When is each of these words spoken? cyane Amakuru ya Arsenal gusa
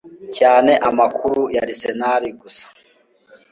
cyane 0.37 0.71
Amakuru 0.89 1.41
ya 1.55 1.61
Arsenal 1.65 2.23
gusa 2.41 2.65